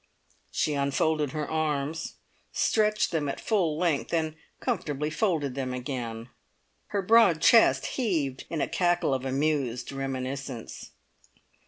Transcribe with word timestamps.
She 0.49 0.73
unfolded 0.73 1.31
her 1.33 1.47
arms, 1.47 2.15
stretched 2.51 3.11
them 3.11 3.29
at 3.29 3.39
full 3.39 3.77
length, 3.77 4.11
and 4.11 4.33
comfortably 4.59 5.11
folded 5.11 5.53
them 5.53 5.75
again. 5.75 6.29
Her 6.87 7.03
broad 7.03 7.39
chest 7.39 7.85
heaved 7.85 8.45
in 8.49 8.61
a 8.61 8.67
cackle 8.67 9.13
of 9.13 9.25
amused 9.25 9.91
reminiscence. 9.91 10.89